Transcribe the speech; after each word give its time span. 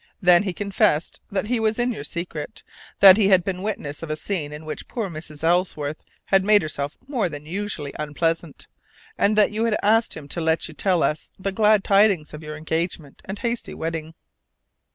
Then 0.19 0.41
he 0.41 0.51
confessed 0.51 1.21
that 1.29 1.45
he 1.45 1.59
was 1.59 1.77
in 1.77 1.91
your 1.91 2.03
secret; 2.03 2.63
that 3.01 3.17
he 3.17 3.27
had 3.27 3.43
been 3.43 3.61
witness 3.61 4.01
of 4.01 4.09
a 4.09 4.15
scene 4.15 4.51
in 4.51 4.65
which 4.65 4.87
poor 4.87 5.11
Mrs. 5.11 5.43
Ellsworth 5.43 6.01
made 6.41 6.63
herself 6.63 6.97
more 7.07 7.29
than 7.29 7.45
usually 7.45 7.93
unpleasant; 7.99 8.67
and 9.15 9.37
that 9.37 9.51
you 9.51 9.65
had 9.65 9.77
asked 9.83 10.15
him 10.15 10.27
to 10.29 10.41
let 10.41 10.67
you 10.67 10.73
tell 10.73 11.03
us 11.03 11.29
the 11.37 11.51
glad 11.51 11.83
tidings 11.83 12.33
of 12.33 12.41
your 12.41 12.57
engagement 12.57 13.21
and 13.25 13.37
hasty 13.37 13.75
wedding. 13.75 14.15